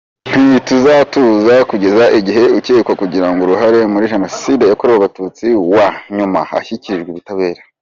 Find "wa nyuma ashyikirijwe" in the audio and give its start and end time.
5.73-7.09